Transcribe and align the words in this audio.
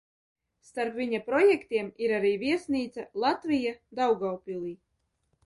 Starp 0.69 0.95
viņa 1.01 1.19
projektiem 1.27 1.91
ir 2.05 2.15
arī 2.21 2.33
viesnīca 2.45 3.07
Latvija 3.27 3.77
Daugavpilī. 4.01 4.75